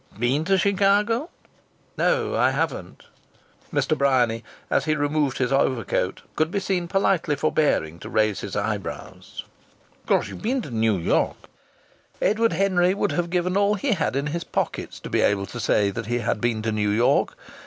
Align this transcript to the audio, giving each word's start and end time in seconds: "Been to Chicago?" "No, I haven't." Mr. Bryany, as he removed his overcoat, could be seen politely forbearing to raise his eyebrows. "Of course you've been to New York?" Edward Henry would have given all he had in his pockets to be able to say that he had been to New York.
"Been 0.17 0.45
to 0.45 0.57
Chicago?" 0.57 1.29
"No, 1.95 2.35
I 2.35 2.49
haven't." 2.49 3.03
Mr. 3.71 3.95
Bryany, 3.95 4.43
as 4.67 4.85
he 4.85 4.95
removed 4.95 5.37
his 5.37 5.51
overcoat, 5.53 6.23
could 6.35 6.49
be 6.49 6.59
seen 6.59 6.87
politely 6.87 7.35
forbearing 7.35 7.99
to 7.99 8.09
raise 8.09 8.39
his 8.39 8.55
eyebrows. 8.55 9.43
"Of 10.01 10.07
course 10.07 10.27
you've 10.27 10.41
been 10.41 10.63
to 10.63 10.71
New 10.71 10.97
York?" 10.97 11.37
Edward 12.19 12.53
Henry 12.53 12.95
would 12.95 13.11
have 13.11 13.29
given 13.29 13.55
all 13.55 13.75
he 13.75 13.91
had 13.91 14.15
in 14.15 14.25
his 14.33 14.43
pockets 14.43 14.99
to 15.01 15.09
be 15.11 15.21
able 15.21 15.45
to 15.45 15.59
say 15.59 15.91
that 15.91 16.07
he 16.07 16.17
had 16.17 16.41
been 16.41 16.63
to 16.63 16.71
New 16.71 16.89
York. 16.89 17.37